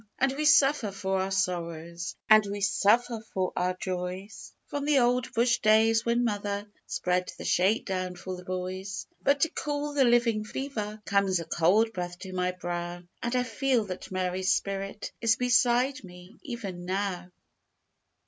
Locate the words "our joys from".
3.55-4.85